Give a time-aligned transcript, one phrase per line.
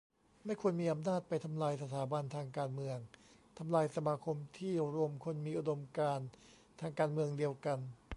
[0.45, 2.97] ไม่ควรมีอำนาจไปทำลายสถาบันทางการเมือง
[3.57, 6.27] ทำลายสมาคมที่รวมคนมีอุดมการณ์
[6.79, 7.79] ทางการเมืองเดียวกัน